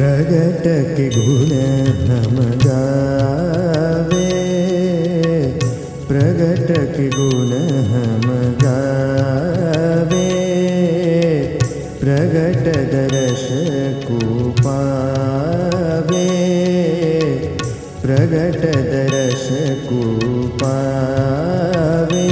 [0.00, 0.62] प्रगट
[0.96, 1.50] के गुण
[2.10, 4.28] हम गावे
[6.08, 7.50] प्रगट के गुण
[7.90, 8.22] हम
[8.62, 10.22] गावे
[12.00, 13.44] प्रगट दर्श
[14.06, 16.24] को पावे
[18.04, 19.46] प्रगट दर्श
[19.90, 20.00] को
[20.64, 22.24] पावे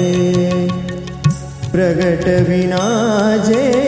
[1.73, 2.87] प्रगट विना
[3.50, 3.88] जे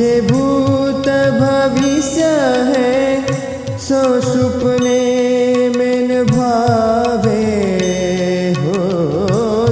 [0.00, 2.26] जे भूत भविष्य
[2.68, 3.26] है,
[3.78, 5.00] सो सुपने
[5.68, 7.34] में भावे
[8.58, 8.78] हो,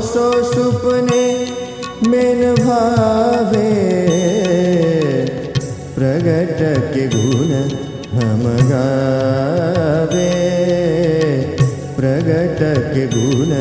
[0.03, 1.25] सो सुपने
[2.09, 3.73] में भावे।
[5.97, 6.61] प्रगट
[6.95, 7.55] के गुण
[8.19, 10.31] हम गावे,
[11.97, 12.61] प्रगट
[12.95, 13.55] के गुण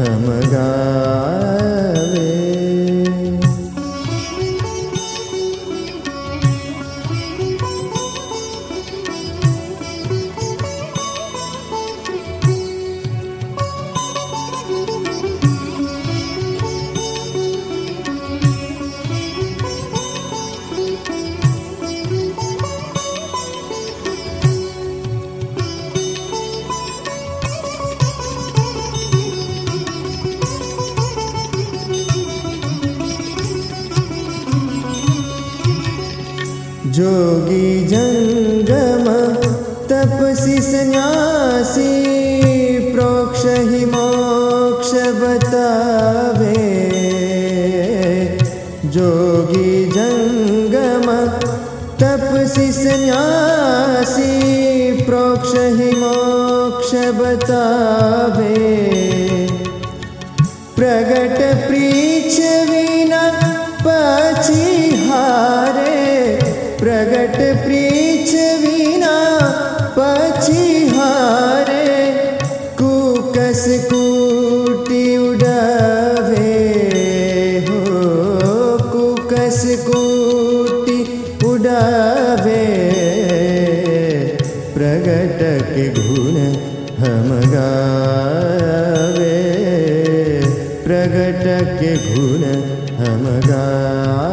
[0.00, 1.81] हम गावे।
[36.92, 39.06] जोगी जंगम
[39.90, 41.92] तपसी सन्यासी
[42.92, 46.66] प्रोक्ष ही मोक्ष बतावे।
[48.86, 51.08] जोगी जंगम
[52.02, 54.30] तपसी सन्यासी
[55.02, 58.58] प्रोक्ष ही मोक्ष बतावे।
[60.76, 62.38] प्रगट प्रीच
[62.70, 63.24] विना
[63.86, 64.66] पछी
[67.02, 68.32] प्रगट प्रीच
[68.62, 69.14] विना
[69.96, 71.86] पछी हारे,
[72.80, 76.52] कुकस कूटी उड़ावे
[77.68, 77.80] हो,
[78.92, 80.98] कुकस कूटी
[81.46, 82.62] उड़ावे।
[84.74, 86.38] प्रगट के गुण
[87.02, 89.38] हम गावे
[90.84, 91.44] प्रगट
[91.80, 92.46] के गुण
[93.02, 94.31] हम गावे।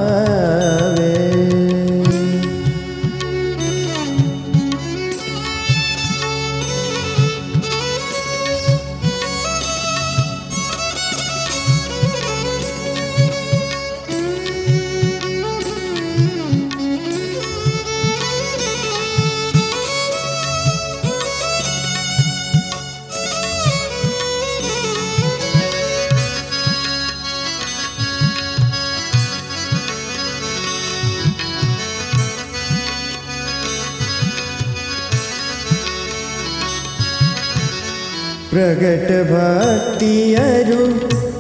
[38.50, 40.86] प्रगट भक्ति अरु,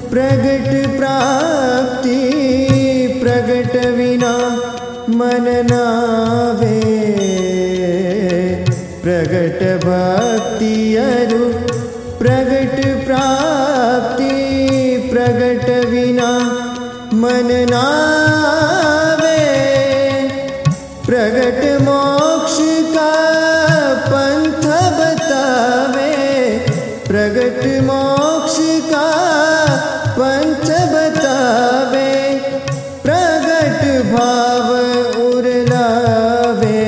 [0.09, 2.19] प्रगट प्राप्ति,
[3.23, 4.33] प्रगट विना
[5.09, 6.79] मन नावे।
[9.03, 11.43] प्रगट भक्ति अरु,
[12.19, 14.31] प्रगट प्राप्ति,
[15.13, 16.31] प्रगट विना
[17.13, 19.37] मन नावे।
[21.05, 22.28] प्रगट मोक्ष
[27.49, 28.55] प्रगट मोक्ष
[28.91, 29.05] का
[30.19, 32.11] पंच बतावे,
[33.03, 33.81] प्रगट
[34.13, 34.67] भाव
[35.21, 36.81] उरलावे।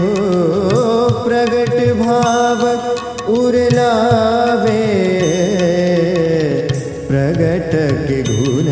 [0.00, 0.10] हो,
[1.28, 2.60] प्रगट भाव
[3.32, 4.84] उरलावे।
[7.08, 7.72] प्रगट
[8.08, 8.66] के गुण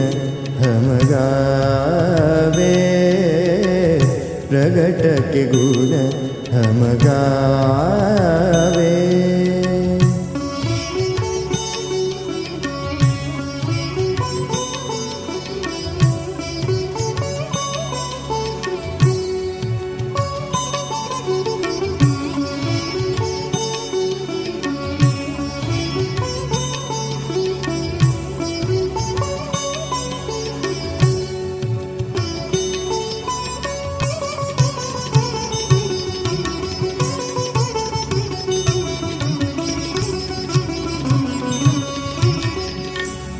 [0.64, 2.76] हम गावे।
[4.50, 5.02] प्रगट
[5.32, 5.90] के गुण
[6.58, 8.98] हम गावे।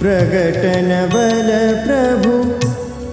[0.01, 0.63] प्रगट
[1.13, 1.49] बल
[1.87, 2.45] प्रभु,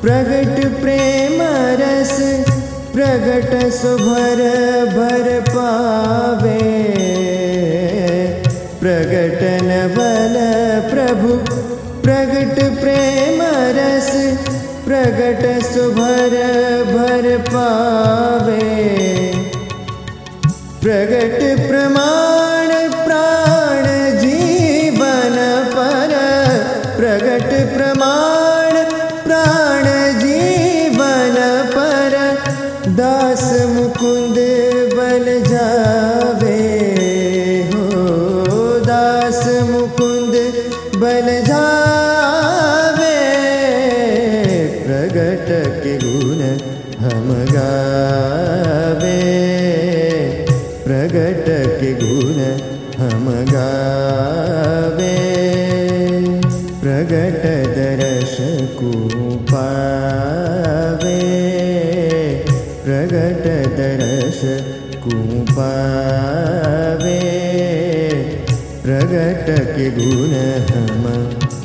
[0.02, 1.42] प्रगट प्रेम
[1.82, 2.46] रस,
[2.94, 4.42] प्रगट सुभर
[4.96, 6.62] भर पावे।
[8.80, 10.38] प्रगटन बल
[10.90, 11.34] प्रभु,
[12.02, 13.42] प्रगट प्रेम
[13.80, 14.12] रस,
[14.86, 16.38] प्रगट सुभर
[16.88, 18.64] भर पावे।
[20.82, 22.37] प्रगट प्रमाण
[26.98, 28.74] प्रगट प्रमाण
[29.24, 29.86] प्राण
[30.20, 31.36] जीवन
[31.76, 32.16] पर।
[32.90, 34.38] दास मुकुंद
[34.98, 36.60] बल जावे
[37.74, 37.88] हो।
[41.02, 43.16] बल जावे।
[44.86, 45.48] प्रगट
[45.84, 46.42] के गुण
[47.06, 49.20] हम गावे।
[50.84, 51.46] प्रगट
[51.82, 52.40] के गुण
[53.02, 55.16] हम गावे
[56.88, 57.42] प्रगट
[57.76, 58.36] दरस
[58.76, 60.04] प्रगटके
[62.86, 63.48] प्रगट
[63.80, 64.40] दरस
[65.06, 65.58] कूपाे
[68.86, 70.72] प्रगट के गुणः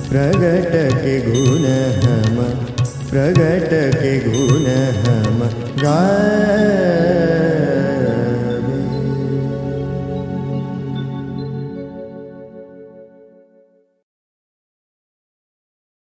[0.09, 0.75] प्रगट
[1.05, 1.15] के
[5.85, 6.01] गा